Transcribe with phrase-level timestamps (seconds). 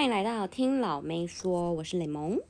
[0.00, 2.40] 欢迎来到听老妹说，我是雷蒙，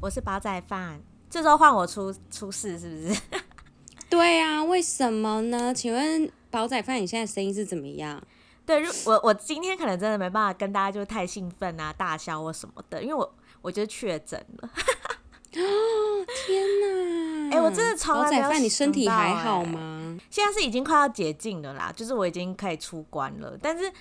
[0.00, 1.00] 我是煲仔饭。
[1.30, 3.20] 这周换我出出事是不是？
[4.10, 5.72] 对啊，为什么呢？
[5.72, 8.20] 请问煲仔饭，你现在声音是怎么样？
[8.66, 14.68] 对，我我今天可能真的没办法跟大家就太兴奋啊、大笑或什么的，因为我我就确诊了。
[14.68, 17.50] 哦， 天哪！
[17.50, 20.18] 哎、欸，我真的超仔饭，你身体还好吗？
[20.28, 23.92] 现在是已经快要解禁了啦，就是我已经可以出关了，但是。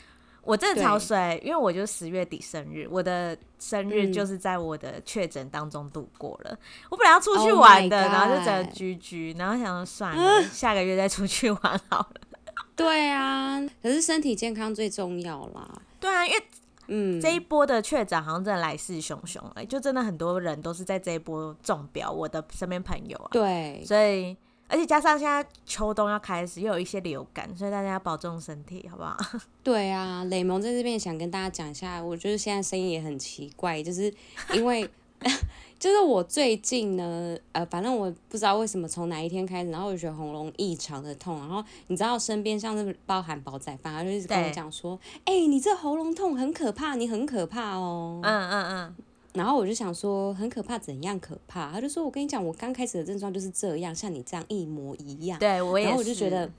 [0.44, 6.52] 我真的超衰，因为我就十月底生日，我的生日就是在我的确诊当中度过了。
[6.52, 6.58] 嗯、
[6.92, 12.14] 我本来要出去玩的，oh、然后就整个居居，然后想说算了，呃、下个月再出去玩好了。
[12.76, 15.70] 对啊，可是身体健康最重要啦。
[16.00, 16.44] 对啊，因为
[16.88, 24.36] 嗯，这一波的确诊好像真的来势汹汹，哎，就真的很多人都是在这一波中标，我的身边朋友啊，对，所以。
[24.70, 29.18] 而且加上现在秋冬要开始，又有一些流感，所以大家要保重身体，好不好？
[29.64, 34.14] 对啊，雷蒙在这边想跟大家讲一下，我觉得现在声音也很奇怪，就是
[34.54, 34.88] 因为
[35.80, 48.20] 就是我最近呢，呃，反正我不知道为什么从哪一天开始，然后我就觉得喉咙异常的痛，然后你知道身边像是包含煲仔饭，他就一直跟我讲说，哎、欸，你这喉咙痛很可怕，你很可怕哦。
[48.24, 48.96] 嗯嗯嗯。
[49.34, 51.72] 然后我就想说，很可怕，怎样可怕？
[51.72, 55.38] 他就说，我跟你讲，我刚开始的症状就是这样，像你这样一模一样。
[55.38, 55.90] 对，我也是。
[55.90, 56.50] 然后我就觉得，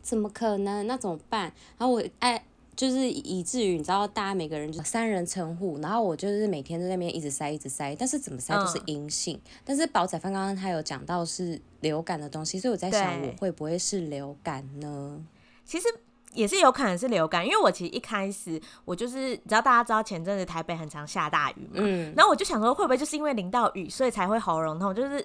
[0.00, 0.86] 怎么可能？
[0.86, 1.52] 那怎么办？
[1.76, 2.44] 然后我哎，
[2.76, 9.36] 就是以至于你知道，大家每个人就三人成虎，然后我就是每天在那边一直塞，一直塞，但是怎么塞都是阴性。
[9.36, 15.20] 嗯、但是宝仔饭刚刚他有讲到是流感的东西，所以我在想，我会不会是流感呢？
[15.64, 15.86] 其实。
[16.32, 25.18] 也是有可能是流感，因为我其实一开始我就是，你知道大家知道前阵子台北很常下大雨嘛，嗯，然后我就想说会不会就是因为淋到雨，所以才会喉咙痛，就是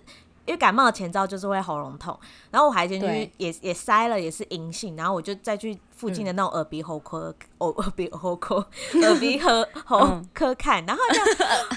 [0.45, 8.55] 因为感冒的前兆就是会喉咙痛，然后我还先去也也塞了，也是阴性，然后我就再去附近的那种耳鼻喉科，耳耳鼻喉科，
[9.01, 9.49] 耳鼻喉
[9.85, 11.21] 喉科看，然后就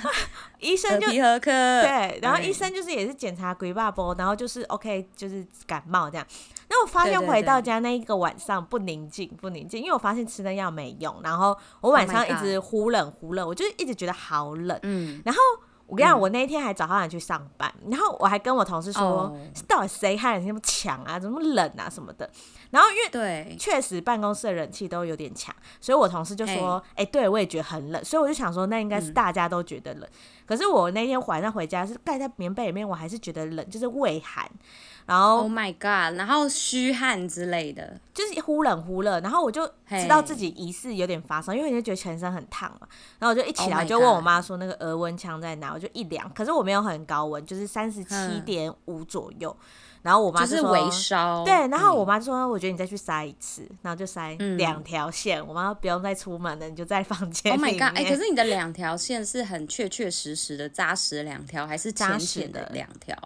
[0.60, 1.50] 医生就耳鼻喉科
[1.82, 6.26] 对，然后医生就是也是检查鬼爸波，然后就是 OK 就是感冒这样。
[6.70, 14.78] 那我发现回到家那一个晚上不宁静不宁静，因为我发现吃那药没用，然后我晚上一直忽冷忽热，我就一直觉得好冷。
[14.82, 15.40] 嗯，然后
[15.86, 19.34] 我跟你讲，我那一天还早上去上班，然后我还跟我同事说，
[19.66, 21.88] 到底谁害人那么强啊，怎么冷啊？
[21.88, 22.30] 什么的。
[22.70, 30.06] 然后因为对，确实办公室的冷气都有点强，所以我同事就说，哎，对我也觉得很冷，所以我就想说，那应该是大家都觉得冷。
[30.44, 34.46] 可是我那天晚上回家是盖在棉被里面，我还是觉得冷，就是畏寒。
[35.08, 36.18] 然后，Oh my God！
[36.18, 39.18] 然后虚汗之类的，就是忽冷忽热。
[39.20, 42.86] 然后我就知道自己疑似有点发烧，因为你就觉得全身很烫嘛。
[43.18, 49.56] 然后我就一起来就问我妈说那个额温枪在哪，我就一量，可是我没有很高温，就是三十七点五左右。
[50.02, 51.52] 然后我妈就说微烧，对。
[51.68, 55.44] 然后我妈说，我觉得你再去塞一次，然后就塞两条线。
[55.44, 57.50] 我妈说不用再出门了，你就在房间。
[57.56, 57.96] Oh my God！
[57.96, 63.16] 哎，可是你的两条线是很确确实实的扎实的两条，还是浅浅的两条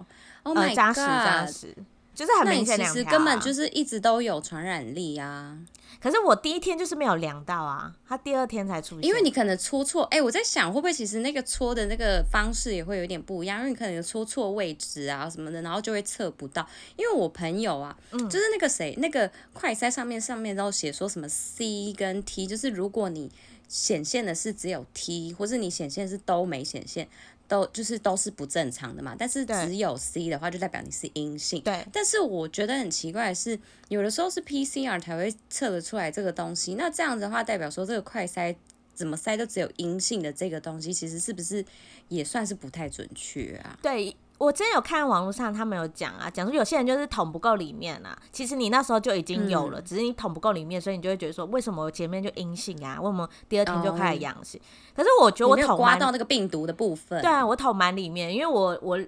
[0.43, 1.77] ？Oh my God，扎实扎实，
[2.15, 2.93] 就是很明显两条。
[2.93, 5.59] 其实根本就是一直都有传染力啊。
[6.01, 9.05] 可是我第一天就是没有量到啊，他第二天才出现。
[9.05, 16.67] 因为你可能戳错，哎、欸，我在想会不会其实那个戳的那个方式也会有点不一样，因为你可能有戳错位置啊什么的，然后就会测不到。
[16.97, 23.31] 因为我朋友啊，嗯、就是那个谁，那个快筛上面上面都写说什么 C 跟 T，就是如果你
[23.69, 27.09] 显现的是只有 T，或是你显现的是都没显现。
[27.53, 31.61] 都就是都是不正常的嘛，但是只有 C 的话，就代表你是阴性。
[31.61, 33.59] 对，但是我觉得很奇怪的是，
[33.89, 36.77] 有的时候是 PCR 才会测得出来这个东西。
[36.77, 38.57] 那这样子的话，代表说这个快筛
[38.95, 41.63] 怎么筛都只有阴性的这个东西，其实是不是
[42.09, 43.79] 也算是不太准确啊？
[43.83, 44.17] 对。
[44.43, 48.19] 我之前有看网络上，他们有讲啊，讲说有些人就是捅不够里面啊。
[48.33, 53.01] 其实你那时候就已经有了，嗯、只是你捅不够里面，所以你就会觉得说，为什么我前面就阴性啊？
[53.01, 54.61] 为什么第二天就开始阳性？
[54.61, 54.67] 哦、
[54.97, 57.23] 可是我觉得我捅刮到那个病毒的部分。
[57.23, 58.99] 对啊，我捅蛮里面，因为我我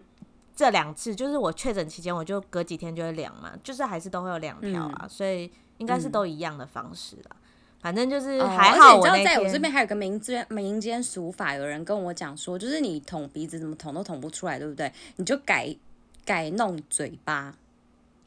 [0.55, 7.37] 这两次就是我确诊期间，我就隔几天就会量嘛，就是还是都会有两条啊，嗯、所以应该是都一样的方式啦。
[7.85, 14.91] 反正就是还好，我你知道，在我这边还有个民间民间俗法，有人跟我讲说，就是你捅鼻子怎么捅都捅不出来，对不对？
[15.17, 15.77] 你就改
[16.25, 17.55] 改弄嘴巴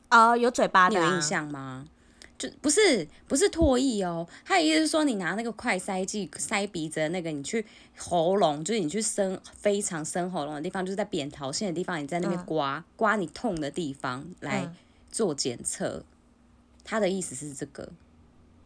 [0.09, 1.87] 啊、呃，有嘴巴的、啊，你有印象吗？
[2.37, 7.65] 就不是不是唾液哦，他的意思是说，你拿那个快塞剂塞鼻子的那个，你去
[7.97, 14.71] 喉咙，就是你去深非常深喉咙的地方，就是在扁桃腺的地方，你在那边刮、嗯、刮你痛的地方来
[15.11, 15.95] 做检测。
[15.95, 16.03] 嗯、
[16.83, 17.89] 他的意思是这个，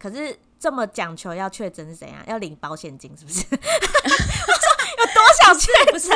[0.02, 0.36] 可是。
[0.62, 2.24] 这么讲求要确诊是怎样？
[2.28, 3.40] 要领保险金是不是？
[3.50, 5.92] 有多少确诊？
[5.92, 6.08] 不是，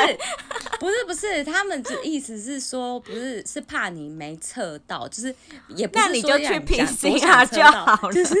[0.78, 5.34] 不是，不是，他们的意思是说，不是，是怕你没测到，就是
[5.70, 8.12] 也不是说那你就去 PCR 就好了。
[8.12, 8.36] 就是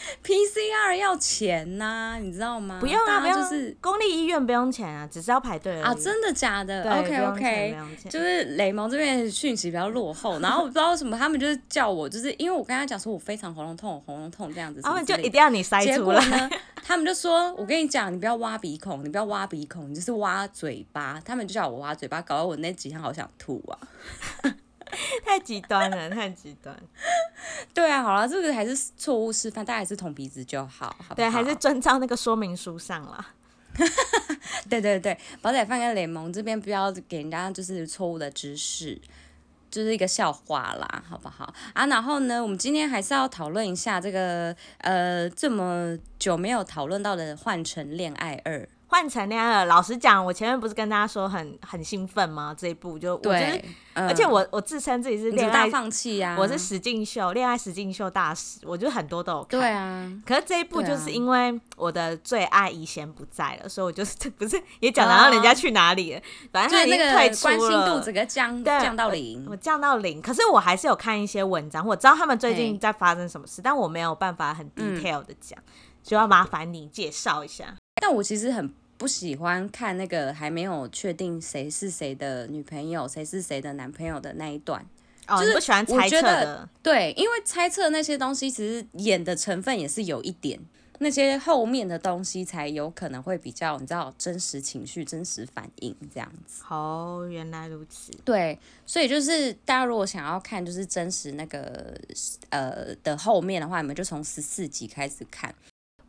[0.24, 2.78] PCR 要钱呐、啊，你知道吗？
[2.80, 5.94] 不用啊，就是公立医院不用钱啊，只是要排队啊。
[5.94, 7.76] 真的假的？OK OK，
[8.08, 16.24] 就是雷蒙这边讯息比较落后， 然后我不知道为什么他们就是叫我，就是因为我跟他讲说我非常喉咙痛，喉咙痛这样子，他们就一定要你塞出来。
[16.28, 16.50] 呢，
[16.82, 21.20] 他们就说，我跟你讲，你不要挖鼻孔，你不要挖鼻孔，你就是挖嘴巴。
[21.24, 23.78] 他们就叫我挖嘴巴，搞得我那几天好想吐啊。
[25.24, 26.76] 太极端了，太极端。
[27.72, 31.14] 对啊，好了，这个还是错误示范，大家还是捅鼻子就好，好好？
[31.14, 33.26] 对，还是遵照那个说明书上了。
[34.68, 39.00] 对对对，宝仔饭跟联盟这边不要给人家就是错误的知识，
[39.70, 41.54] 就是一个笑话啦，好不好？
[41.72, 48.58] 啊，然后呢，我们今天还是要讨论一下这个呃这么久没有讨论到的《换乘恋爱二》。
[48.90, 52.52] 换乘恋爱二，老实讲，我前面不是跟大家说很很兴奋吗？
[52.58, 53.64] 这一部就我觉得，对
[53.94, 59.60] 而且我我自称自己是恋爱大放弃啊，我是实境秀恋爱实境秀大使，我觉得很多都有看。
[59.60, 70.20] 对啊，可是这一部就是因为我的最爱以前不在了，所以我就是 不是也讲到人家去哪里了，哦、反正他已经退出了，关心度整个降降到零，我降到零。
[70.20, 75.70] 可是我还是有看一些文章，我知道他们最近在发生什么事，但我没有办法很 detail 的讲，嗯、
[76.02, 77.76] 就要麻烦你介绍一下。
[78.00, 78.72] 但我其实很。
[79.00, 84.84] 不喜欢看那个还没有确定谁是谁的女朋友，谁是谁的男朋友的那一段，
[85.26, 86.68] 哦、就是不喜欢猜测的。
[86.82, 90.60] 对，因为猜测那些东西，其实演的成分也是有一点，
[90.98, 96.62] 那些后面的东西才有可能会比较，你知道，真实情绪、真实反应这样子。
[96.68, 98.12] 哦，原来如此。
[98.22, 101.98] 对，所以就是大家如果想要看就是真实那个
[102.50, 105.54] 呃的后面的话，你们就从十四集开始看。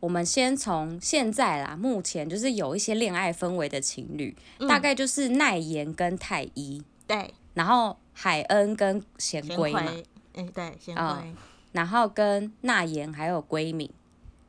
[0.02, 10.02] 我们先从现在啦，目前就是有一些恋爱氛围的情侣，嗯、大概就是奈妍跟太一，对，然后海恩跟贤圭嘛，哎、
[10.32, 11.36] 欸，对，贤圭、嗯，
[11.70, 13.88] 然后跟娜妍还有圭敏，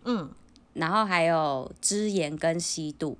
[0.05, 0.27] 嗯，
[0.73, 3.19] 然后还有芝妍跟西度，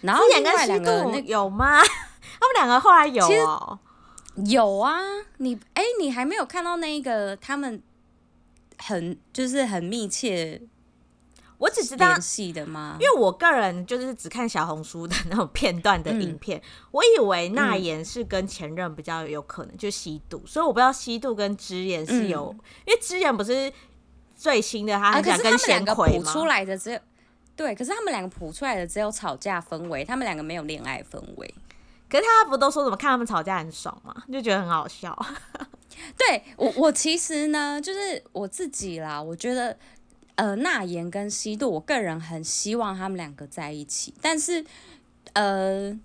[0.00, 1.80] 然后另外两个那有吗？
[2.40, 3.78] 他们两个后来有哦，
[4.46, 4.98] 有啊，
[5.36, 7.80] 你哎、欸，你还没有看到那个他们
[8.78, 10.60] 很就是很密切。
[11.58, 12.98] 我只知道联系的吗？
[13.00, 23.72] 因为我个人就是只看小红书的那种片段的影片，嗯、我以为那言是跟前任比较有可能、嗯、就吸毒，所以我不知道吸毒跟之言是有，嗯、因为之言不是
[24.36, 26.30] 最新的，他很想跟贤奎吗？
[26.30, 27.00] 出来的只有
[27.56, 31.54] 对，可是他们两个谱出来的只有吵架氛围，他们两个没有恋爱氛围。
[32.10, 34.14] 可是他不都说怎么看他们吵架很爽吗？
[34.30, 35.16] 就觉得很好笑。
[36.18, 39.74] 对我，我其实呢，就是我自己啦，我觉得。
[40.36, 44.64] 呃，娜妍跟西度，我个人很希望他们两个在一起，但是，
[45.32, 45.98] 呃，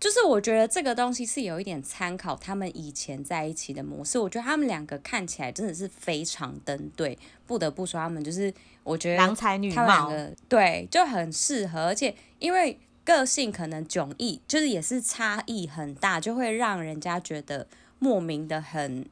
[0.00, 4.18] 就是我觉得这个东西是有一点参考他们以前在一起的模式。
[4.18, 7.16] 我觉得他们两个看起来真的是非常登对，
[7.46, 8.52] 不得不说他们就是，
[8.82, 10.12] 我觉得他们两个郎才女貌，
[10.48, 17.68] 对，就很适合，而且因为个性可能迥异，就是也是差异很大，就会让人家觉得
[18.00, 19.06] 莫名的很。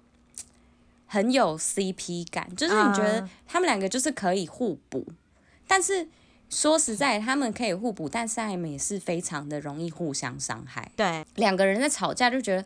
[1.07, 5.17] 很有 CP 感，就是你觉得他们两个就是可以互补，嗯、
[5.67, 6.09] 但是
[6.51, 10.91] 说实在，他们可以互补，但是他们也是非常的容易互相伤害。
[10.97, 12.65] 对，两个人在吵架就觉得，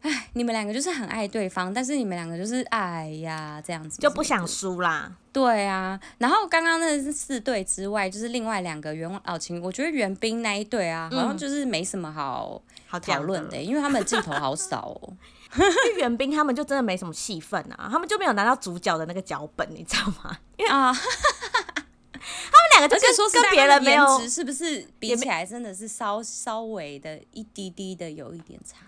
[0.00, 5.12] 哎，你们两个就是很爱对方，但是你们两个就是哎呀这样子就不想输啦。
[5.32, 15.16] 对啊，然后刚刚那是四对之外，就是另外两个元老情，我觉得元彬那一对啊，好像就是没什么好好讨论的，因为他们镜头好少哦。
[15.56, 20.36] 因为元彬他们就真的没什么戏份啊，他们就没有拿到主角的那个脚本，你知道吗？
[20.58, 22.22] 因为啊，他们
[22.76, 28.76] 两个就是说跟别人没有，是不是比起来真的是稍稍微的一滴滴的有一点差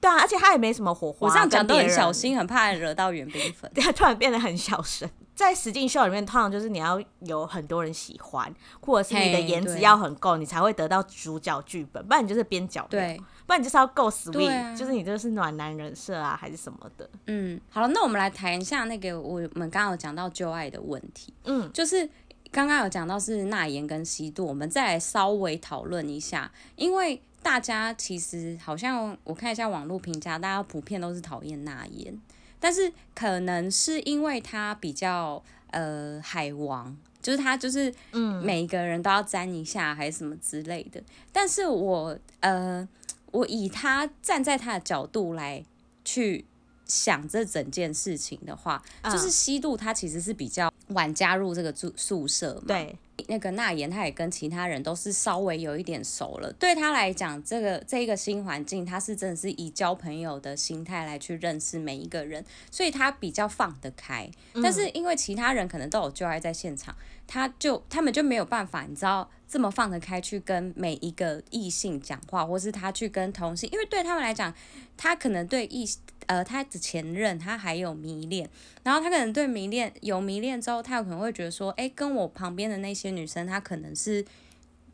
[0.00, 1.26] 对啊，而且他也没什么火花。
[1.26, 3.70] 我这样讲都很小心，很怕惹到原冰粉。
[3.74, 5.08] 对，突然变得很小声。
[5.34, 13.00] 在实境秀里面，通常就是你要有很多人喜欢，或者是你的颜值要很够，你才会得到主角剧本，不然你就是边角料。
[13.00, 13.20] 对。
[13.46, 17.10] 不然你就是要够 sweet，、啊、就是你就是暖男人设啊，还是什么的。
[17.26, 21.34] 嗯，好了，那我们来谈一下那个我们刚刚有讲到旧爱的问题。
[21.44, 22.08] 嗯，就是
[22.52, 32.18] 刚刚有讲到是娜妍跟西渡，我们再来稍微讨论一下，因为大家其实好像我看一下网络评价，大家普遍都是讨厌那言，
[32.58, 41.02] 但是可能是因为他比较呃海王，就是他就是嗯每一个人都要沾一下，还是什么之类的。
[41.32, 42.88] 但是我呃。
[43.32, 45.64] 我以他站在他的角度来
[46.04, 46.44] 去
[46.90, 52.64] 想这整件事情的话，就是西度他其实是比较晚加入这个住宿舍嘛。
[52.66, 52.96] 对。
[53.28, 56.50] 那个娜妍，他也跟其他人都是稍微有一点熟了。
[56.54, 64.28] 对他来讲，这个这一个新环境，他是真的是以交朋友的心态来去认识每一个人，所以他比较放得开。
[64.62, 74.52] 但是因为其他人可能都有旧爱在现场，他就他们就没有办法，你知道这么放得开去跟每一个异性讲话，或是他去跟同性，因为对他们来讲，
[74.96, 76.00] 他可能对异性。
[76.30, 78.48] 呃，他的前任他还有迷恋，
[78.84, 84.24] 然后他可能对迷恋有迷恋之后，他有可能会觉得说，诶，跟我旁边的那些女生，她可能是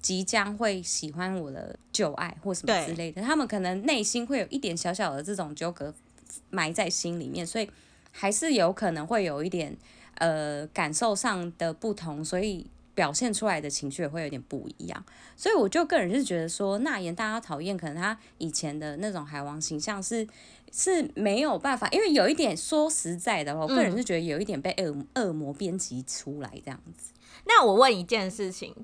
[0.00, 5.93] 即将会喜欢我的旧爱或什么之类的，他们可能内心会有一点小小的这种纠葛
[6.49, 7.69] 埋在心里面，所以
[8.11, 9.76] 还是有可能会有一点
[10.14, 12.66] 呃感受上的不同，所以。
[12.97, 15.05] 表现出来的情绪也会有点不一样，
[15.37, 20.26] 所以我就个人是觉得说，娜妍大家讨厌，可能他以前的那种海王形象是
[20.73, 27.12] 是没有办法，因为有一点说实在的话，我个人是觉得有一点被恶恶魔编辑出来这样子。
[27.45, 28.75] 那我问一件事情，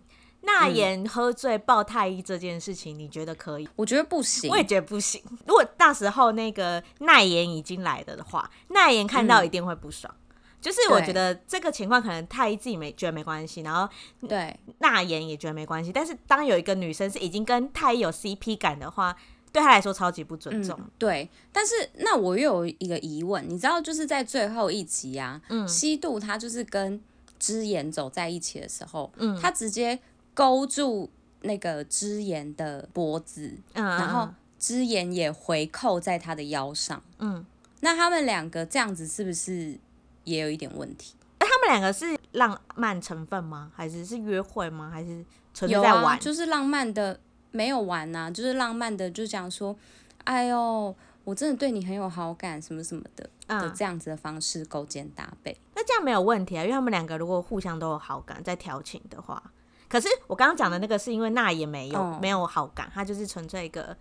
[0.42, 3.66] 那言喝醉抱太医这件事情，你觉得可以？
[3.76, 5.23] 我觉得不行，我也觉得不行。
[5.47, 10.14] 如果到时候那个娜妍已经来了的话，娜妍看到一定会不爽。
[10.62, 13.92] 就是我觉得这个情况可能太一自己没觉得没关系，然后
[14.28, 15.90] 对娜妍也觉得没关系。
[15.92, 19.14] 但是当有一个女生是已经跟太一有 CP 感的话，
[19.50, 20.78] 对她来说超级不尊重。
[20.81, 27.00] 嗯、对，但是那我又有一个疑问，你知道就是在最后一集啊，嗯，西渡他就是跟
[27.40, 29.99] 之妍走在一起的时候，嗯，他直接
[30.33, 34.28] 勾住那个芝妍的脖子，嗯，然后
[34.61, 37.45] 芝妍也回扣在他的腰上，嗯，
[37.81, 39.76] 那他们两个这样子是不是？
[40.24, 41.14] 也有一点问题。
[41.38, 43.72] 哎，他们两个是浪漫成分吗？
[43.74, 44.90] 还是是约会吗？
[44.92, 46.02] 还是纯粹在玩？
[46.02, 47.18] 有啊，就是浪漫的，
[47.50, 49.76] 没有玩呐、啊，就是浪漫的，就讲说，
[50.24, 55.56] 哎呦，我真的对你很有好感，什么什么的，嗯、的这样子的方式勾肩搭背。
[55.74, 59.42] 那这样没有问题啊，因为他们两个如果互相都有好感，在调情的话，
[59.88, 63.96] 可是我刚刚讲的那个是因为那也没有、嗯、没有好感，他就是纯粹一个，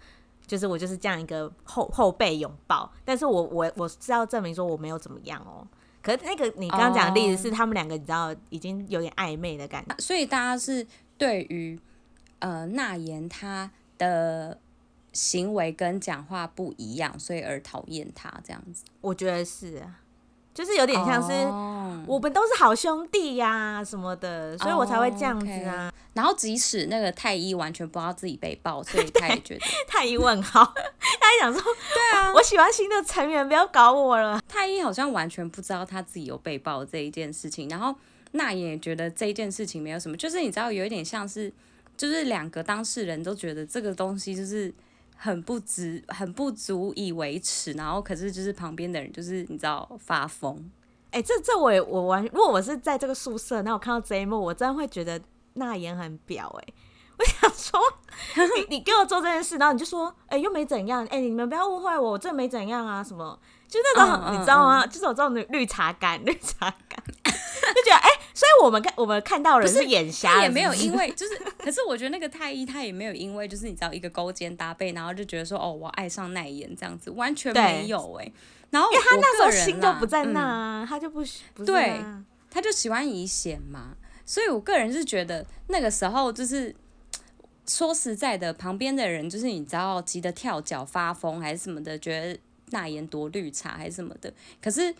[0.45, 5.65] 就是我就是这样一个后后背拥抱，但是我我我是要证明说我没有怎么样哦。
[6.01, 10.85] 可是那个你刚刚讲的例子是他们两个，你知道已经有点暧昧的感觉，所以大家是
[11.17, 11.79] 对于
[12.39, 14.59] 呃那言他的
[15.13, 18.83] 行为跟讲话不一样，所以而讨厌他这样子。
[19.01, 20.00] 我觉得是啊。
[20.53, 21.31] 就是有点像是
[22.07, 25.85] 我们都是好兄弟呀、啊、什么的，所以我才会这样子啊。
[25.85, 26.01] Oh, okay.
[26.13, 34.41] 然后即使那个太医完全不知道自己被爆，所以他也觉得 太医问号，他还想说，对啊，我喜欢新的成员，不要搞我了。
[34.47, 37.95] 太医好像完全不知道他自己有被爆这一件事情，然后
[38.31, 41.51] 那也觉得这一件事情没有什么，就是你知道有一点像是，
[41.95, 44.73] 就是两个当事人都觉得这个东西就是。
[45.23, 50.57] 很不值，很不足以维持，然后可是就是旁边的人就是你知道发疯，
[51.11, 55.21] 哎、欸，这这我也我完，如果我是在这个宿舍，那我看到这一幕，我真的会觉得
[55.53, 56.73] 那言很婊哎、欸，
[57.19, 57.79] 我想说
[58.35, 64.87] 你你给我做这件事，然后你就说哎、欸、又没怎样，哎、欸、你们不要误会我，我真没怎样啊什么，就那种、你知道吗？
[64.87, 67.03] 就是有这种绿茶感，绿茶感。
[67.75, 78.33] 就觉得哎、欸，所以我们看我们看到人是眼瞎是是，也没有因为就是，可是我觉得那个太医他也没有因为就是你知道一个勾肩搭背，然后就觉得说哦我爱上奈妍这样子，完全没有哎、欸。
[78.71, 82.01] 然后因为他那时候心都不在那、啊嗯，他就不不对，
[82.49, 83.95] 他就喜欢以显嘛。
[84.25, 86.73] 所以我个人是觉得那个时候就是
[87.67, 92.39] 说实在的，旁边的人就是你知道急得跳脚发疯还是什么的，觉得
[92.69, 94.93] 那言多绿茶还是什么的，可是。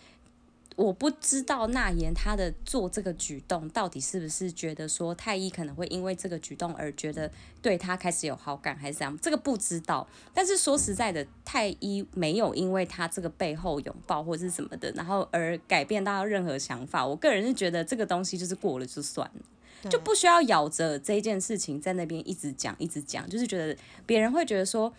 [0.76, 10.06] 我不知道那言他的做这个举动到底是不是觉得说太医可能会因为这个举动而觉得对他开始有好感还是怎样，这个不知道。
[10.32, 17.06] 但是说实在的，太医没有因为他这个背后拥抱或是什么的，然后而改变到任何想法。
[17.06, 23.76] 我个人是觉得这个东西就是过了就算了，就不需要咬着这件事情在那边一直讲一直讲，就是觉得
[24.06, 24.92] 别人会觉得说，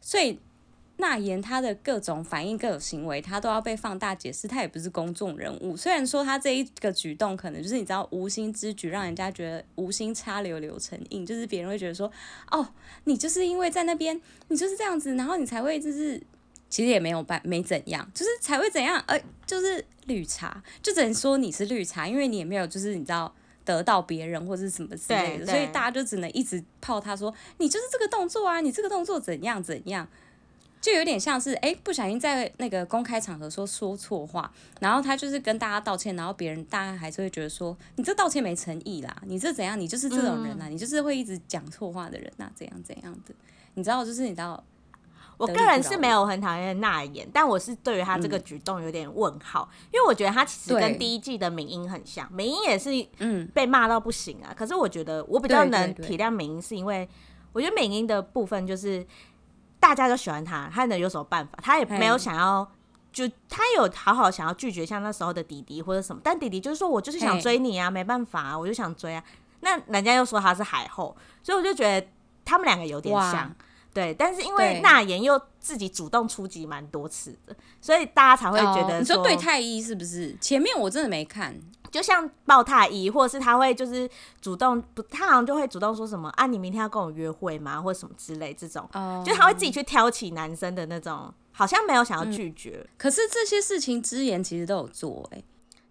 [0.00, 0.38] 所以。
[1.00, 4.48] 那言他的各种反应、各种行为，他都要被放大解释。
[4.48, 12.10] 他也不是公众人物，虽然说他这一个举动可能就是你知道无心之举，让人家觉得无心插柳柳成荫，就是别人会觉得说，
[12.50, 12.68] 哦，
[13.04, 16.20] 你就是因为在那边，你就是这样子，然后你才会就是
[16.68, 23.32] 其实也没有办没怎样，就是才会怎样，呃，就是绿茶，就只能说你是绿茶，因为你也没有就是你知道
[23.64, 30.08] 得到别人或者什么之类的，所以大家就只能一直泡他说，你就是这个动作啊，你这个动作怎样怎样。
[30.80, 39.78] 就有点像是哎、欸，不小心在那个公开场合说说错话，然后他就是跟大家道歉，然后别人大家还是会觉得说你这道歉没诚意啦，你这怎样？
[39.78, 43.34] 你就是这种人呐、啊嗯，你就是会一直讲错话的人呐、啊，怎样怎样的？
[43.74, 44.62] 你知道，就是你知道，
[45.36, 54.54] 我个人是没有很讨厌娜妍，但我是对于他这个举动有点问号，嗯、因为我觉得他其实跟第一季的明英很像，明英也是嗯被骂到不行啊。
[54.56, 57.08] 可是我觉得我比较能体谅明英，是因为
[57.52, 59.04] 我觉得明英的部分就是
[59.80, 61.58] 大家都喜欢他，他能有什么办法？
[61.62, 62.70] 他也没有想要，
[63.12, 69.22] 就他有好好想要拒绝像那时候的弟弟或者什么，但弟弟就是说我就是想追你啊，没办法啊，我就想追啊。
[69.60, 72.06] 那人家又说他是海后，所以我就觉得
[72.44, 73.54] 他们两个有点像。
[73.94, 80.36] 对，但是因为那言又自己主动出击蛮多次的，所以大家才会觉得你说对太医是不是？
[80.40, 81.58] 前面我真的没看，
[81.90, 84.08] 就像抱太姨，或者是他会就是
[84.40, 87.80] 主动不，他好像就会主动说什么啊，你明天要跟我约会吗？
[87.80, 92.80] 或者什么之类这种，哦、就他会自己去挑起男生的那种，好像没有想要拒绝。
[92.82, 95.44] 嗯、可是这些事情之言其实都有做哎、欸。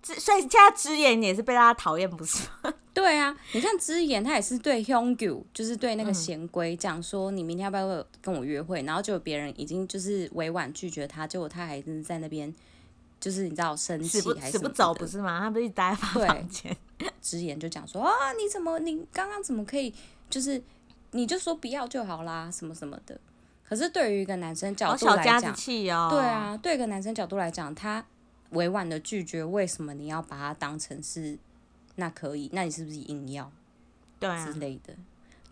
[0.03, 2.73] 所以现在之言也是被大家讨厌，不是吗？
[2.93, 8.81] 对啊，你看之言，他也是对 Hyunggu，就是对那个贤圭讲说，你明天要不要跟我约会？
[8.83, 12.53] 然后就别人已经就是委婉拒绝他，结果他还是在那边，
[13.27, 15.41] 就是你知道生气还是死不走，不是吗？
[15.41, 16.73] 他不是待在房间。
[17.21, 19.93] 直言就讲说啊，你怎么你刚刚怎么可以，
[20.29, 20.63] 就是
[21.11, 23.19] 你就说不要就好啦，什么什么的。
[23.67, 28.05] 可是对于一个男生角度来讲，哦、对啊，对一个男生角度来讲，他。
[28.51, 31.37] 委婉的拒绝，为什么你要把它当成是？
[31.95, 33.51] 那可以，那你是不是硬要？
[34.21, 34.95] 对啊，之类的，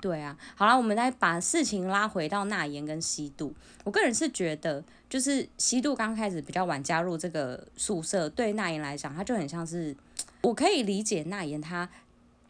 [0.06, 0.38] 对啊。
[0.54, 3.52] 好了，我们来把事情拉回到纳言跟西度。
[3.84, 9.96] 我个人是觉得，就是西度刚开始比较晚加入这个宿舍，对纳言来讲，他就很像是，
[10.44, 11.90] 我可以理解纳言他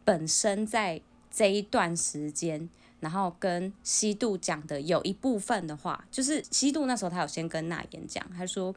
[0.04, 1.00] 本身在
[1.32, 2.70] 这一段时间，
[3.00, 8.76] 然后跟西度讲的有一部分的话，就是西度那时候他有先跟纳言讲，他说。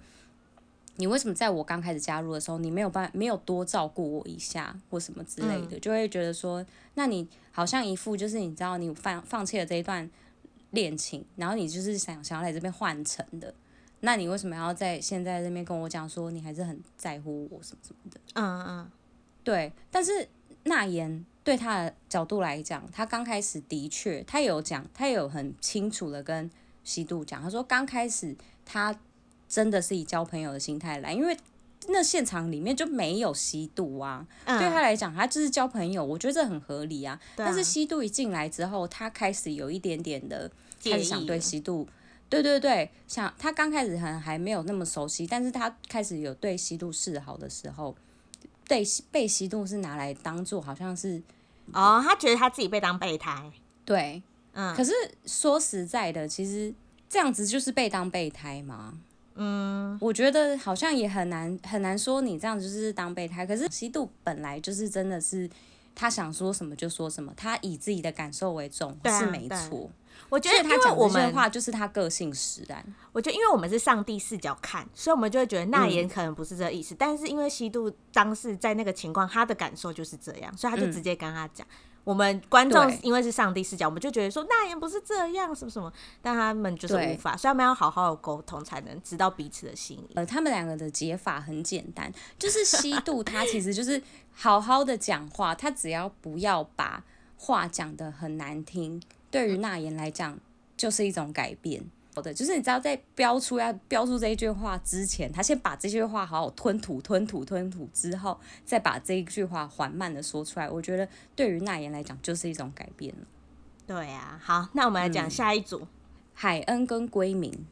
[0.99, 6.65] 你为什么在我刚开始加入的时候，你没有办没有多照顾我一下或什么之类的，嗯、就会觉得说，
[6.95, 10.11] 那你好像一副就是你知道你放放弃了这一段
[10.73, 13.55] 恋情，然后你就是想想要来这边换乘的，
[14.01, 18.21] 那你为什么要在现在这边跟我讲说你还是很在乎我什么什么的？
[18.35, 18.91] 嗯嗯，
[19.45, 19.73] 对。
[19.93, 20.29] 但是
[20.65, 26.51] 那言对他的角度来讲，他刚开始的确他有讲，他有很清楚的跟
[26.83, 28.99] 西度讲，他说刚开始他。
[29.49, 31.37] 真的是以交朋友的心态来，因为
[31.89, 34.27] 那现场里面就没有吸毒啊。
[34.45, 37.15] 嗯、对他来讲，他就是交朋友，我觉得这很合理啊。
[37.15, 40.51] 啊但是吸毒一进来之后，他开始有一点点的
[40.85, 41.89] 开始想对吸毒，
[42.29, 47.97] 对对对，想他刚开始可能还没有那么熟悉，但是他开始有对吸毒示好的时候，
[48.67, 51.23] 对被吸毒是拿来当做好像是
[51.73, 53.51] 哦，他觉得他自己被当备胎，
[53.87, 54.75] 对，嗯。
[54.75, 54.93] 可是
[55.25, 56.75] 说实在的，其实
[57.09, 58.99] 这样子就是被当备胎吗？
[59.39, 63.47] 嗯，我觉得好像也很难很难说你这样就是当备胎。
[63.47, 65.49] 可是西度本来就是真的是
[65.95, 69.89] 他想说什么就说什么，他以自己的感受为重，啊、是没错。
[70.29, 72.85] 我觉得他讲这些话就是他个性使然。
[73.13, 76.95] 我觉得因为我们是上帝视角看，所以我们就会觉得那言可能不是这个意思。
[76.95, 81.67] 嗯、但是因为西度当时在那个情况，他的感受就是这样，所以他就直接跟他讲。
[81.67, 81.71] 嗯
[82.09, 85.93] 我们观众因为是上帝视角，我们就觉得说那也不是这样，什么什么，
[86.23, 90.13] 但他们就是无法，所以他们要好好的沟通，才能知道彼此的心意。
[90.15, 97.05] 呃，他们两个的解法很简单，就是西度他其实就是好好的讲话，他只要不要把
[97.37, 100.41] 话讲得很难听，对于 那言来讲
[100.79, 101.85] 就是一种改变。
[102.21, 110.69] 的，就是你知道，在标出要标出这一句话之前，他先把这句话好好吞吐、吞吐、吞吐之后，再把这一句话缓慢的说出来。
[110.69, 113.27] 我觉得对于娜言来讲，就是一种改变了。
[113.87, 115.89] 对啊，好，那我们来讲下一组，嗯、
[116.35, 117.67] 海恩跟归明。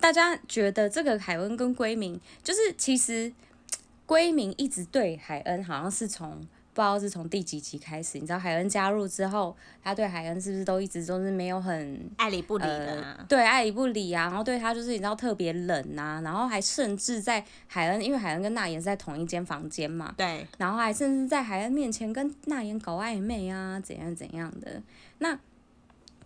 [0.00, 3.32] 大家觉得这个海恩跟归明，就是其实
[4.06, 6.46] 归明一直对海恩好像是从。
[6.76, 13.26] 不知道是从第几集开始，你知道海恩加入之后，他对海恩是不是都一直都是没有很爱理不理的、呃？
[13.26, 24.82] 对，爱理不理啊，然后对他就是你知道特别冷呐、啊，然后还甚至在海恩，因为海恩跟娜妍是在同一间房间嘛，对，然后还甚至在海恩面前跟娜妍搞暧昧啊，怎样怎样的。
[25.20, 25.38] 那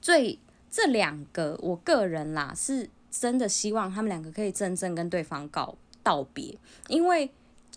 [0.00, 0.36] 最
[0.68, 6.58] 这两个，我个人啦是真的希望他们两个可以真正跟对方告道别，
[6.88, 7.30] 因为。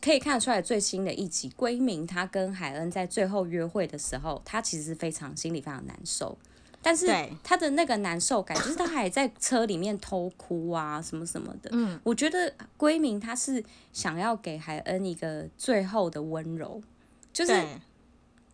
[0.04, 6.38] 可以看得出来，最新的一集，闺明他跟海恩在最后约会的时候，他其实非常心里非常难受，
[6.82, 7.08] 但是
[7.42, 11.70] 他的那个难受感，就是他还在车里面偷哭啊，什么什么的。
[11.72, 13.64] 嗯，我觉得闺明他是
[13.94, 16.84] 想要给海恩一个最后的温柔，
[17.32, 17.54] 就是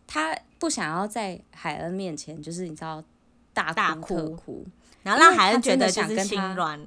[0.06, 3.02] 他不想要在海恩面前，就是你知道
[3.52, 4.64] 大哭特哭，
[5.02, 6.80] 然后让海恩觉得想跟他心软。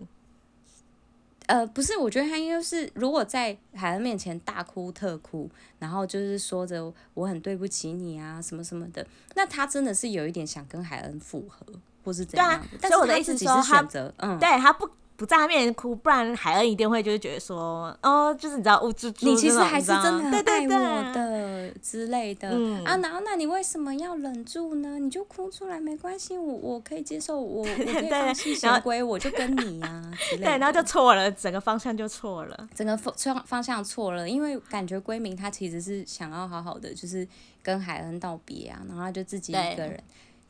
[1.48, 11.66] 呃，不是，我觉得他应该是，如果在海恩面前大哭特哭，然后就是说着我很对不起你啊，什么什么的，那他真的是有一点想跟海恩复合。
[12.06, 12.58] 或是怎样的。
[12.58, 14.90] 对啊，但是我的意思是说，他嗯，对他不。
[15.16, 22.98] 不在他面前哭，不然海恩一定会就是觉得说，哦，就是你知道，物质，你其实还是真的很爱我的对对对之类的、嗯、啊。
[22.98, 24.98] 然后，那你为什么要忍住呢？
[25.00, 30.12] 你就哭出来没关系，我我可以接受，我我可以 放弃贤归，我就跟你呀、啊。
[30.30, 30.46] 之类的。
[30.46, 33.14] 对，然后就错了，整个方向就错了，整个方
[33.46, 37.28] 方向错了，因为感觉归明他其实是想要好好的，就是
[37.62, 40.02] 跟海恩道别啊，然后他就自己一个人。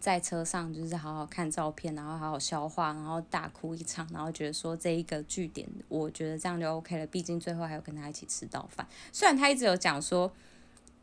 [0.03, 7.07] 在车上就是好好看照片，然后好好消化，然后大哭一场，然后觉得说这一个据点，我觉得这样就 OK 了。
[7.07, 10.29] 毕竟最后还有跟他一起吃到饭，虽然他一直有讲说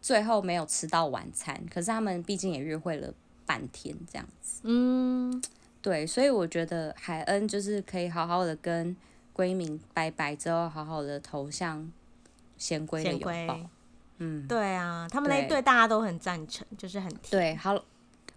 [0.02, 3.10] 最后没有吃到晚餐，可是他们毕竟也约会了
[3.46, 4.60] 半天这样子。
[4.64, 5.42] 嗯，
[5.80, 8.94] 对，所以我觉得海恩就是可以好好的跟
[9.32, 11.90] 归明拜拜之后，好好的投向
[12.58, 13.58] 贤归的拥抱。
[14.18, 17.30] 嗯，对啊，他们那一对大家都很赞成，就是很甜。
[17.30, 17.82] 对，好。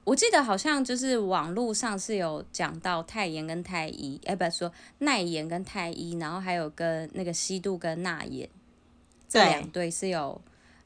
[0.04, 8.50] 我记得好像就是网络上是有讲到太妍跟太一，哎，不是说奈妍跟太一，然后还有跟那个西度跟娜妍
[9.30, 10.40] 这两对是有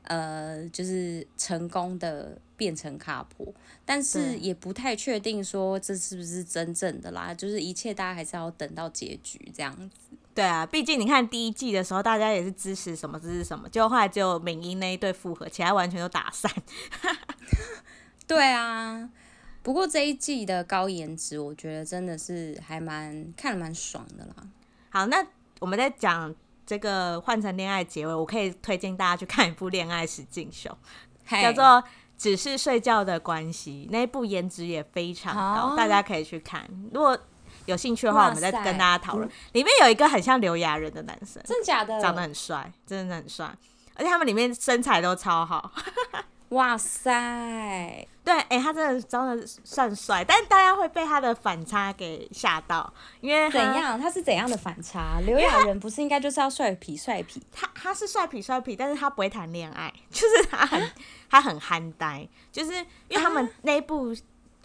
[0.04, 3.52] 呃，就是成功的变成 couple，
[3.84, 10.16] 但是也不太确定说这是不是真正的啦，就是一切大家还是要等到结局这样子。
[10.34, 16.52] 对啊，毕竟你看第一季的时候，大家也是支持什么支持什么，结果后来只有敏英那一对复合，其他完全都打散。
[18.28, 19.10] 对啊，
[19.64, 24.36] 不过这一季的高颜值，我觉得真的是还蛮看得蛮爽的啦。
[24.90, 25.26] 好，那
[25.60, 26.34] 我们在讲
[26.66, 30.78] 这个换成恋爱结尾，我可以推荐大家去看一部恋爱实境秀
[31.30, 31.64] ，hey, 叫做
[32.18, 36.68] 《只是睡觉的关系》，那一部颜值也非常高，大家可以去看。
[36.92, 37.18] 如果
[37.66, 39.30] 有兴趣的话，我们再跟大家讨论。
[39.54, 42.00] 里面有一个很像刘亚仁的男生，真假的？
[42.02, 43.46] 长得很帅，真的很帅，
[43.96, 45.72] 而且他们里面身材都超好。
[46.50, 48.08] 哇塞！
[48.28, 53.98] 对，哎、欸，他真的长得算帅，但大家会被他的反差给吓到，因为怎样？
[53.98, 55.22] 他是怎样的反差？
[55.26, 57.42] 刘亚仁不是应该就是要帅皮帅皮？
[57.54, 60.92] 他他是帅皮帅皮，但是他不会谈恋爱，就是他很
[61.32, 62.74] 他很憨呆，就是
[63.08, 64.16] 因为他们那一部，啊、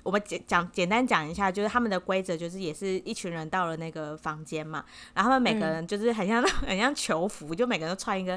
[0.03, 8.37] 我们简讲简单讲一下，就是他们的规则就是也是一群人到了那个房间嘛，然后他们每个人就是很像、嗯、 很像囚服，就每个人都穿一个。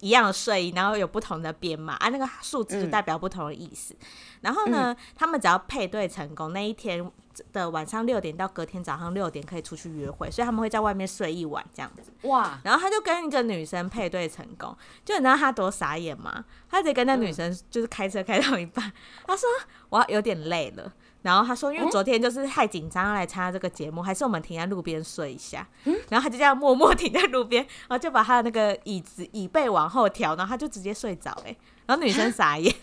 [0.00, 3.94] 一样的睡衣，然后有不同的编码啊，那个数字就代表不同的意思。
[3.94, 4.06] 嗯、
[4.42, 7.10] 然后呢，嗯、他们只要配对成功，那一天
[7.52, 12.12] 的晚上六点到隔天早上六点可以出去约会，所以他们会在外面睡一晚这样子。
[12.28, 12.58] 哇！
[12.64, 16.44] 然后他就跟一个女生配对成功，就你知道他多傻眼吗？
[16.68, 18.92] 他直接跟那女生就是开车开到一半，嗯、
[19.26, 19.48] 他说
[19.88, 20.92] 我有点累了。
[21.22, 25.66] 然后他说，因为昨天就是太紧张要来参加这个节目，还是我们停在路边睡一下。
[25.84, 31.30] 嗯，然后他就这样默默停在路边，然后就把他的那个椅子椅背往后调，然后他就直接睡着。
[31.44, 31.54] 哎，
[31.86, 32.74] 然后女生傻眼。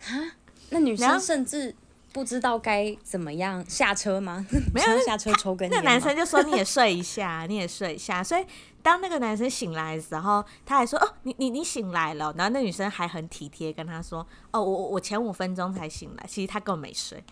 [0.00, 0.32] 哈？
[0.70, 1.74] 那女生甚至
[2.12, 4.44] 不知道该怎么样下车吗？
[4.74, 5.82] 没有 下车抽根烟。
[5.82, 8.44] 那男生就说：“你也睡一下，你也睡一下。”所以
[8.82, 17.22] 当那个男生醒来的时候，他还说：“哦，你你你醒来了。”然后那女生还很体贴跟他说：“哦，我我前五分钟才醒来， 其实他根本没睡。”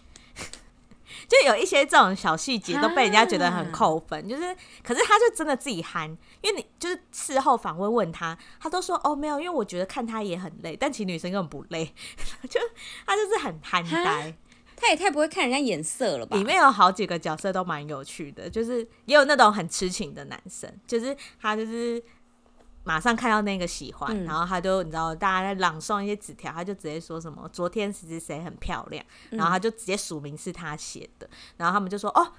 [1.27, 6.09] 就有一些这种小细节都被人家觉得很扣分，就是可是他就真的自己憨，
[6.43, 11.87] 因为你就是事后访问问他，他都说：“哦，没有，因为我觉得看他也很累，但其实女生根本不累，
[12.49, 12.61] 就
[13.07, 14.35] 他就是很憨呆。”
[14.81, 16.37] 他也太不会看人家眼色了吧？
[16.37, 22.03] 里面有好几个角色都蛮有趣的，就是也有那种很痴情的男生，就是他就是
[22.85, 32.33] 马上看到那个喜欢，嗯、然后他就你知道大家在朗诵一些纸条，他就直接说什么昨天谁谁谁很漂亮，然后他就直接署名是他写的，然后他们就说哦。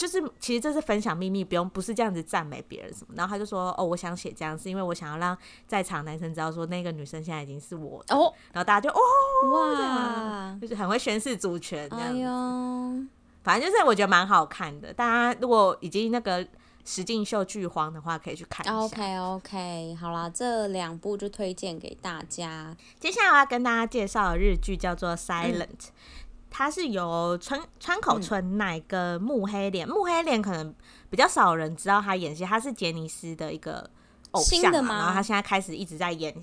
[0.00, 3.12] 就是其实这是分享秘密，不用不是这样子赞美别人什么。
[3.14, 5.36] 然后他就说：“哦，我想写这样，是因为我想要让
[5.66, 9.00] 在场男生知道说那个女生现在已经是我的。”哦，然后大家就哦
[9.52, 12.18] 哇，就是很会宣示主权这样子。
[12.18, 13.06] 哎呦，
[13.44, 14.90] 反正就是我觉得蛮好看的。
[14.90, 16.48] 大家如果已经那个
[16.86, 18.74] 实境秀剧荒的话，可以去看一下。
[18.74, 22.74] OK OK，好啦，这两部就推荐给大家。
[22.98, 25.66] 接下来我要跟大家介绍的日剧叫做《Silent》。
[25.66, 25.92] 嗯
[26.50, 30.74] 他是由川川口春奈跟木黑莲，木黑莲可能
[31.08, 33.88] 比较少人知道他演戏，他是杰尼斯的一个
[34.32, 36.34] 偶像嘛，然后他现在开始一直在演，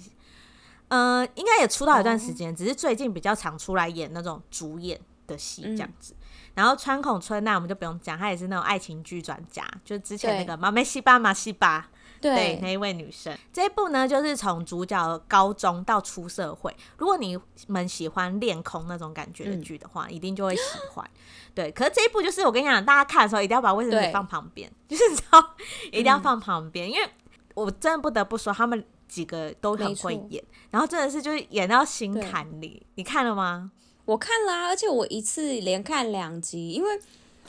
[0.88, 6.15] 嗯、呃，应该也出道一段时间，只是最近比较常出来演那种主演的戏这样子。
[6.56, 11.89] 然后川口春奈我们就不用讲，他也是那种爱情剧专家，就是之前那个《妈梅西巴马西巴》。
[12.19, 16.75] 对，对，那一位女生，这一部呢，就是从主角高中到出社会。
[16.97, 21.10] 如果你们喜欢恋空那种感觉的剧的话，嗯，一定就会喜欢。
[21.53, 25.56] 对，可是这一部就是我跟你讲，大家看的时候一定要把卫生纸放旁边，就是知道
[25.88, 27.10] 一定要放旁边，嗯，因为
[27.53, 32.86] 我真的不得不说，他们几个都很会演，然后真的是就是演到心坎里。
[32.95, 33.71] 你看了吗？
[34.06, 36.99] 我看了啊，而且我一次连看两集，因为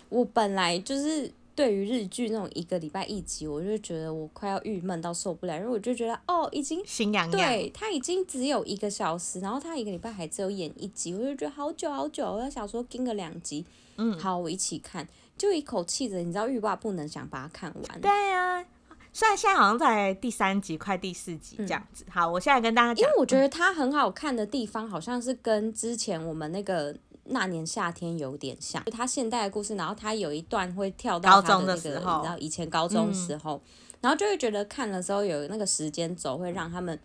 [0.09, 1.33] 我本来就是。
[1.59, 13.67] 对于日剧那种一个礼拜一集，我就觉得我快要郁闷到受不了，因为我就觉得哦，已经心痒痒，对，他已经只有一个小时，然后他一个礼拜还只有演一集，我就觉得好久好久，我在想说跟个两集，
[13.97, 18.01] 嗯，好，我一起看，就一口气的，你知道欲罢不能，想把它看完。
[18.01, 18.65] 对呀、啊，
[19.13, 22.05] 虽然现在好像在第三集，快第四集这样子。
[22.07, 26.95] 嗯、好，我现在跟大家讲，因为我觉得它很好看的地方，好像是跟之前我们那个。
[27.29, 33.61] 那年夏天有点像，就他现代的故事，然后他有一段会跳到他的那个，你知道以前高中时候，嗯、
[34.03, 36.99] 然后就会觉得看了之后有那个时间轴，会让他们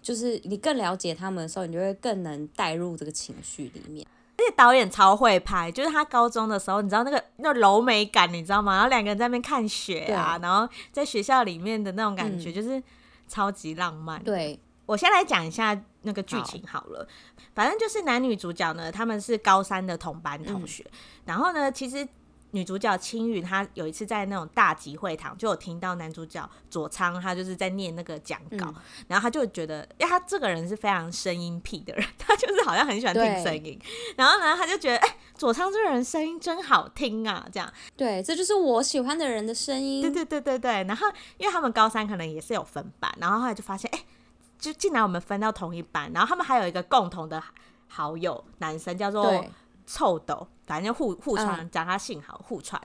[0.00, 4.06] 就是你更了解他们的时候，你就会更能带入这个情绪里面。
[4.36, 8.72] 而且导演超会拍，就是他高中的时候，你知道那个那柔美感，你知道吗？
[8.72, 12.82] 然后两个人在那边看雪啊，然后在学校里面的那种感觉，就是
[13.28, 14.22] 超级浪漫。
[14.24, 14.58] 对，
[14.90, 17.06] 我先来讲一下那个剧情好了。
[17.08, 20.82] 好反正就是男女主角呢，他们是高三的同班同学。
[20.84, 22.04] 嗯、然后呢，其实
[22.50, 28.74] 女主角青玉她有一次在那种大集会堂，就有听到男主角佐仓他就是在念那个讲稿，嗯、
[29.06, 33.78] 然后他就觉得，因为他这个人是非常声音癖的人，他就是好像很喜欢听声音。
[34.16, 37.72] 然后呢，他就觉得，哎、欸，佐仓这个人声音真好听啊，这样。
[37.96, 40.02] 对，这就是我喜欢的人的声音。
[40.02, 40.82] 对对对对对。
[40.82, 41.06] 然后，
[41.38, 44.04] 因为他们高三可能也是有分班，然后后来就发现，哎、欸。
[44.60, 47.42] 就竟然，我们分到同一班，然后他们还有一个共同的
[47.88, 49.44] 好友，男生叫做
[49.86, 52.80] 臭斗，反正就互互传，讲他姓好互传。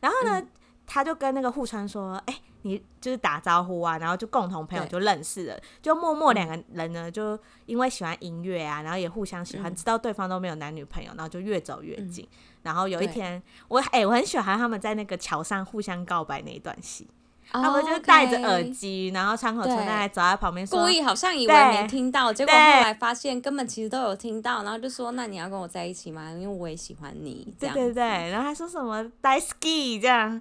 [0.00, 0.48] 然后呢，嗯、
[0.86, 12.24] 他就跟那个互传说：“哎、欸，你就是打招呼啊。”然后就共同朋友就认识了，就默默两个人呢，就因为喜欢音乐啊，然后也互相喜欢，知道对方都没有男女朋友，然后就越走越近。
[12.24, 17.08] 嗯、然后有一天，我哎、欸，我很喜欢他们在那个桥上互相告白那一段戏。
[17.50, 26.30] 他们就戴着耳机，然后窗口春奈还走在旁边说，故意好像以为没听到，结果后来发现根本其实都有听到，然后就说：“那你要跟我在一起吗？
[26.32, 30.40] 因为我也喜欢你。”对对对，然后还说什么 “die ski” 这样。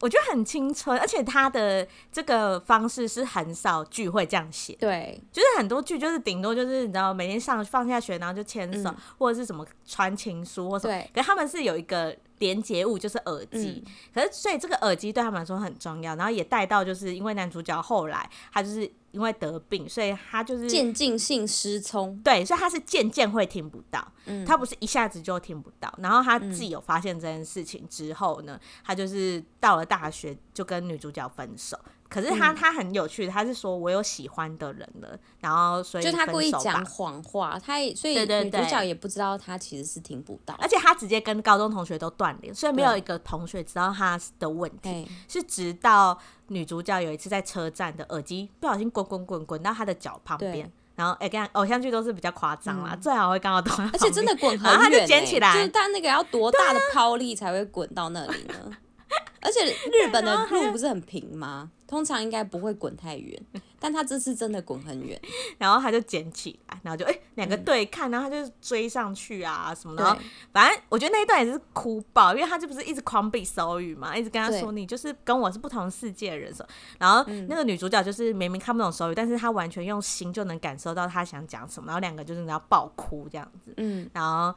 [0.00, 4.74] 我觉得很青春，而且他的这个方式是很少剧会这样写。
[4.80, 10.92] 对，就是很多剧就是顶多就是你知道每天上放下学然后就牵手，嗯、或者是什么传情书或什么。
[10.92, 13.82] 对，可是他们是有一个连接物，就是耳机。
[13.86, 18.92] 嗯、可是所以这个耳机对他们来说很重要，然后也带到就是因为男主角后来他就是。
[19.12, 22.18] 因为得病，所以他就是渐进性失聪。
[22.24, 25.92] 对，所以他是渐渐会听不到，嗯，他不是一下子就听不到。
[25.98, 31.78] 然后他自己有发现这件事情之后呢，嗯，他就是到了大学就跟女主角分手。
[32.12, 58.54] 可是他、嗯、他很有趣，他是说我有喜欢的人了，然后所以就他故意讲谎话，他也所以女主角也不知道他其实是听不到，而且他直接跟高中同学都断联，所以没有一个同学知道他的问题，是直到女主角有一次在车站的耳机不小心滚滚滚滚到他的脚旁边，然后哎，跟、欸、偶像剧都是比较夸张啦，嗯、最好会刚好懂，而且真的滚很远、欸，他就捡起来，就是他那个要多大的抛力才会滚到那里呢？
[59.40, 61.70] 而且日本的路不是很平吗？
[61.86, 63.38] 通常应该不会滚太远，
[63.78, 65.20] 但他这次真的滚很远，
[65.58, 76.54] 然后他就捡起来，然后就哎两、欸、个对看，然后他就追上去啊什么的，对反正我觉得那一段也是哭爆，因为他就不是一直狂比手语嘛，一直跟他说你就是跟我是不同世界的人，
[76.98, 84.56] 然后那个女主角就是明明看不懂手语，但是她完全用心就能感受到他想讲什么，然后两个就是要爆哭这样子，嗯，然后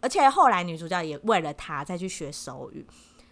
[0.00, 2.86] 而且后来女主角也为了他再去学手语，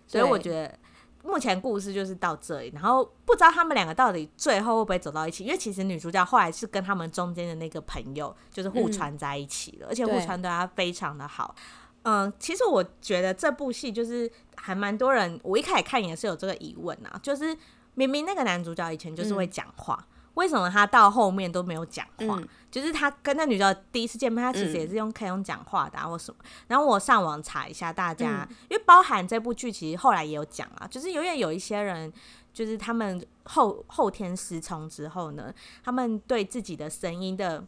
[0.09, 0.77] 所以我觉得。
[1.25, 11.55] 目前故事就是到这里，然后不知道他们两个到底最后会不会走到一起，因为其实女主角后来是跟他们中间的那个朋友就是互传在一起了，嗯、而且互传对她非常的好。
[12.05, 17.55] 嗯，其实我觉得这部戏就是还蛮多人，我一开始看也是有这个疑问啊，就是
[17.94, 19.99] 明明那个男主角以前就是会讲话。
[20.01, 22.38] 嗯为什么他到后面都没有讲话？
[22.38, 26.38] 嗯、就是他跟那女的第一次见面，他其实也是用可以用讲话的、啊、或什么。
[26.67, 32.12] 然后我上网查一下，大家、嗯、因为包含这部剧，其实后来也有讲啊，就是永远有一些人，
[32.53, 35.53] 就是他们后后天失聪之后呢，
[35.85, 37.64] 他们对自己的声音的。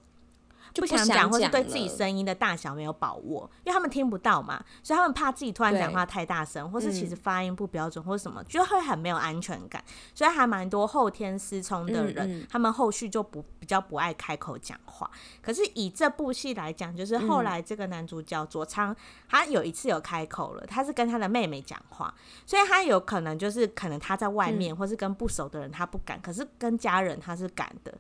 [0.73, 9.83] 就不想讲，或是对自己声音的大小没有把握，因为他们听不到嘛，所以他们怕自己突然讲话太大声，或是其实发音不标准，或是什么，就会很没有安全感。
[10.15, 15.11] 所以还蛮多后天失聪的人，嗯嗯、他们后续就不比较不爱开口讲话。
[15.43, 18.95] 可是以这部戏来讲，就是后来这个男主角佐仓，
[19.29, 22.15] 他有一次有开口了，他是跟他的妹妹讲话，
[22.47, 27.93] 所以他有可能就是可能他在外面，或是跟不熟的人他不敢，可是跟家人他是敢的。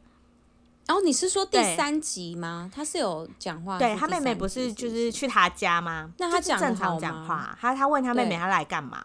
[0.90, 2.68] 然后、哦、你是说第三集吗？
[2.68, 6.10] 对他是有讲话，对他妹妹不是就是去他家吗？
[6.18, 9.00] 那他讲正常讲话，他他问他妹妹他来干嘛？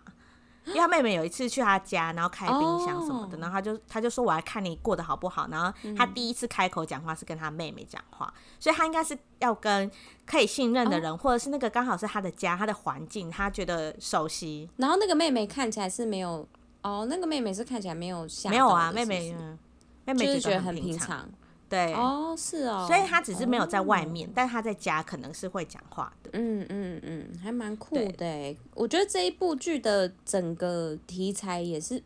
[0.65, 5.47] 因为他妹妹有一次去他家，然后开冰箱什么的，然后他就他就说我来看你过得好不好。
[5.51, 9.91] 然后他第一次开口讲话是跟他妹妹讲话，所以他应该是要跟
[10.25, 14.67] 可以信任的人，或者是那个刚好是他的家，他的环境，他觉得熟悉。
[14.77, 16.47] 然后那个妹妹看起来是没有
[16.81, 19.35] 哦，那个妹妹是看起来没有吓，没有啊，妹妹
[20.05, 21.29] 妹妹觉得很平常。
[21.67, 26.29] 对哦，是哦，所以他只是没有在外面，哦、但他在家可能是会讲话的。
[26.33, 28.07] 嗯嗯嗯，还蛮酷的。
[28.13, 32.01] 对我觉得这一部剧的整个题材也是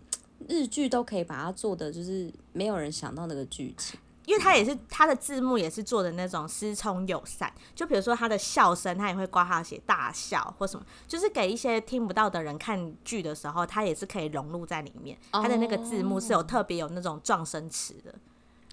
[0.48, 15.18] 日剧都可以把它做的，就是没有人想到那个剧情，因为他也是他的字幕也是做的那种失聪友善，就比如说他的笑声，他也会挂号写大笑或什么，就是给一些听不到的人看剧的时候，他也是可以融入在里面。
[15.32, 18.16] 他的那个字幕是有特别有那种撞声词的。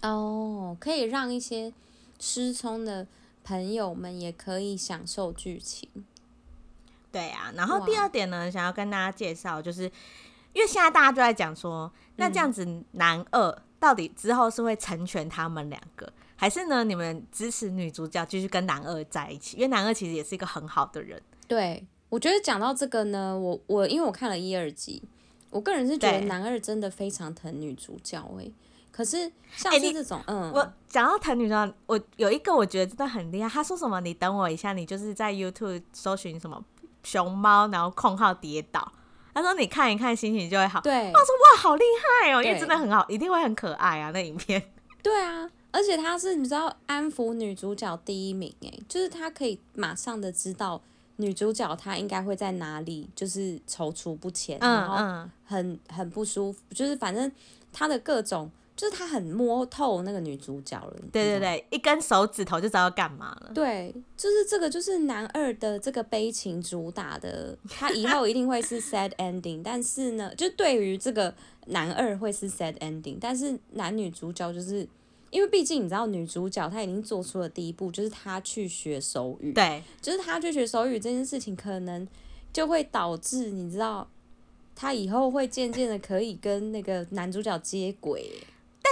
[0.03, 1.73] 哦，可以让一些
[2.21, 3.07] 失聪的
[3.43, 5.89] 朋友们也可以享受剧情。
[7.11, 9.85] 对啊，然后第二点呢，想要跟大家介绍，就是
[10.53, 16.85] 因为现在大家都在讲说，那这样子男二到底之后是会成全他们两个，还是呢？
[16.85, 19.57] 你们支持女主角继续跟男二在一起？
[19.57, 21.21] 因为男二其实也是一个很好的人。
[21.49, 25.03] 对，我觉得讲到这个呢，我我因为我看了一二集，
[25.49, 28.53] 我个人是觉得男二真的非常疼女主角哎、欸。
[28.97, 33.47] 可是像是这种，欸、嗯，我讲到谈女装，我有一个我觉得真的很厉害。
[33.47, 34.01] 他说什么？
[34.01, 36.65] 你等我一下，你就是在 YouTube 搜寻什么
[37.03, 38.91] 熊猫，然后空号跌倒。
[39.35, 40.81] 他说你看一看，心情就会好。
[40.81, 41.85] 对，我说哇，好厉
[42.23, 44.73] 害哦、喔，因为真的很好，一定会很可爱啊，那影片。
[45.05, 50.81] 对啊，而且他是你知道安抚女主角第一名哎，就是他可以马上的知道
[51.17, 57.31] 女主角她应该会在哪里，就是踌躇不前，嗯、然后很很不舒服，就是反正
[57.71, 58.51] 他的各种。
[58.77, 63.51] 就是他很摸透那个女主角了，对对对，一根手指头就知道要干嘛了。
[63.55, 69.62] 对，就是这个，就是男二的这个悲情主打的，他以后一定会是 sad ending。
[69.65, 71.35] 但是呢，就对于这个
[71.69, 74.87] 男二会是 sad ending，但是男女主角就是
[75.31, 79.55] 因为毕竟你知道，女主角她已经做出了第一步，就是她去学手语。
[79.55, 82.07] 对，就是她去学手语这件事情，可能
[82.53, 84.07] 就会导致你知道，
[84.75, 88.31] 她以后会渐渐的可以跟那个男主角接轨。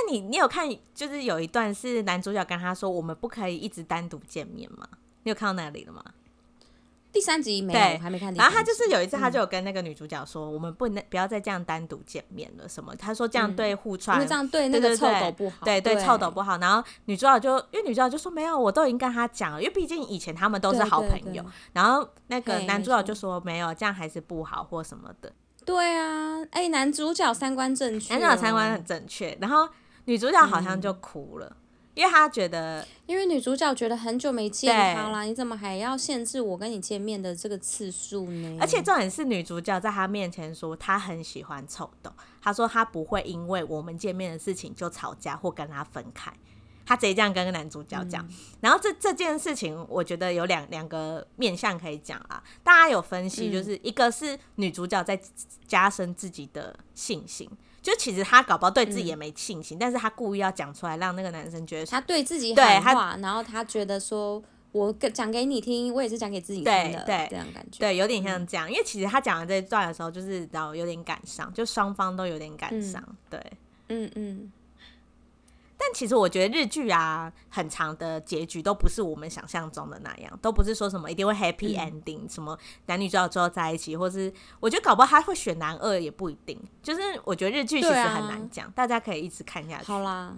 [0.05, 4.87] 但你你有看，就是有一段是男主角跟他说，我们不可以一直单独见面吗？
[5.23, 6.05] 你有看到那里了吗？
[7.13, 8.35] 第三集没有，对还没看。
[8.35, 12.69] 然后他就是有一次，他就有跟那个女主角说，嗯、我们不能不要再这样单独见面了。
[12.69, 12.93] 什么？
[12.97, 16.59] 他说这样对互串，嗯、这样对那个臭斗不好，对对臭斗不好。
[16.59, 21.45] 然后女主角就因为女主角就说没有，我都已经跟他讲了，因为毕竟以前他们都是好朋友。
[21.73, 25.33] 然后那个男主角就说没有，这样还是不好或什么的。
[25.65, 29.69] 对啊，哎、欸，男主角三观正确，男主角三观很正确，然后。
[30.07, 31.57] 女主角好像就哭了，嗯、
[31.95, 38.59] 因为她觉得，因为女主角觉得很久没见他了，你怎么还要限制我跟你见面的这个次数呢？
[38.61, 42.13] 而且重点是女主角在她面前说她很喜欢臭豆，
[42.43, 46.33] 她说她不会因为我们见面的事情就吵架或跟他分开，
[46.85, 48.23] 她直接这样跟男主角讲。
[48.27, 55.19] 嗯、然后这这件事情，我觉得有两两个面向可以讲啊，大家有分析，就是一个是女主角在
[55.67, 57.49] 加深自己的信心。
[57.85, 64.43] 就其实他搞不好对自己也没信心，嗯、但是他故意要讲出来，让那个男生觉得他对自己喊话，然后他觉得说，
[64.73, 68.67] 我讲给你听，我也是讲给自己听的，对，这样感觉，对，有点像这样。
[68.67, 73.53] 嗯、因为其实他讲的这一段的时候，就是然后有点感伤，就双方都有点感伤，嗯、对，
[73.89, 74.53] 嗯嗯。
[75.87, 86.59] 但其实我觉得日剧啊，很长的结局都不是我们想象中的那样，都不是说什么一定会 happy ending，、嗯、什么男女主角最后在一起，或是我觉得搞不好他会选男二也不一定。
[86.83, 89.85] 就是我觉得日剧其实很难讲，啊、大家可以一直看下去。
[89.85, 90.35] 好啦，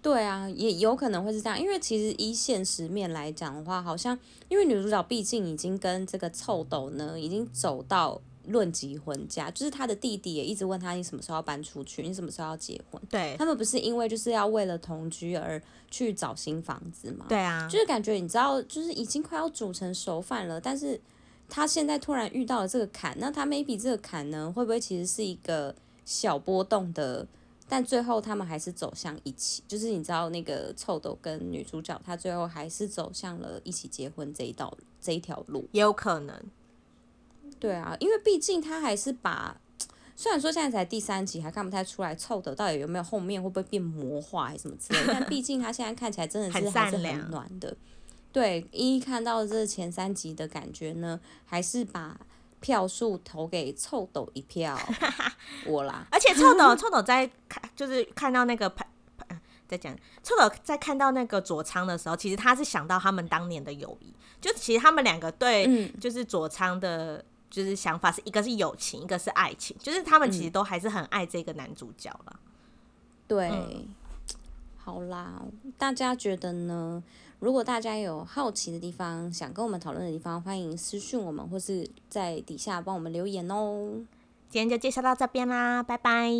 [0.00, 4.16] 对啊，也有可能会是这样，因为其实依现实面来讲的话，好像
[4.48, 8.20] 因为女主角毕竟已经跟这个臭斗呢，已经走到。
[8.48, 12.02] 论及婚嫁，就是他的弟弟也一直问他，你什么时候要搬出去？
[12.02, 13.00] 你什么时候要结婚？
[13.08, 17.26] 对，他们不是因为就是要为了同居而去找新房子吗？
[17.28, 21.00] 对啊，就是感觉你知道，就是已经快要煮成熟饭了，但是
[21.48, 27.26] 他现在突然遇到了这个坎，那他 maybe 这个坎呢，会不会其实是一个小波动的？
[27.70, 36.34] 但最后他们还是走向一起，就是你知道那个臭豆跟女主角，她最后还是走向了一起结婚这一道这一条路，也有可能。
[37.60, 39.56] 对啊，因为毕竟他还是把，
[40.14, 47.76] 虽然说现在才第三集，还看不太出来臭的到底有没有后面会不会变魔化还是什么之类的，但毕竟他现在看起来真的是还是很暖的。
[48.30, 52.20] 对，一看到这前三集的感觉呢，还是把
[52.60, 54.78] 票数投给臭豆一票，
[55.66, 56.06] 我啦。
[56.10, 58.86] 而且臭豆臭豆在看，就是看到那个拍，
[59.66, 67.24] 在讲臭豆在看到那个佐仓的时候，其实他是想到他们当年的友谊，就其实他们两个对，就是佐仓的。
[67.50, 72.38] 就是想法是一个是友情，一个是爱情，就是他们其实都还是很爱这个男主角了。
[73.26, 73.88] 对，嗯、
[74.76, 75.42] 好啦，
[75.76, 77.02] 大家觉得呢？
[77.40, 84.00] 如果大家有好奇的地方，想跟我们讨论的地方，欢迎私讯我们，或是在底下帮我们留言哦。
[84.48, 86.32] 今天就介绍到这边啦，拜拜，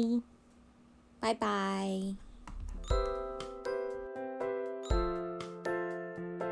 [1.21, 2.17] 拜拜。